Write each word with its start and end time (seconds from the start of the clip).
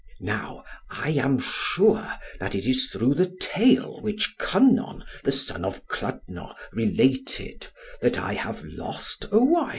Now 0.19 0.63
I 0.89 1.09
am 1.09 1.37
sure, 1.37 2.17
that 2.39 2.55
it 2.55 2.65
is 2.65 2.87
through 2.87 3.13
the 3.13 3.31
tale 3.39 4.01
which 4.01 4.33
Kynon 4.39 5.03
the 5.23 5.31
son 5.31 5.63
of 5.63 5.85
Clydno 5.85 6.55
related, 6.73 7.67
that 8.01 8.17
I 8.17 8.33
have 8.33 8.63
lost 8.65 9.25
Owain." 9.31 9.69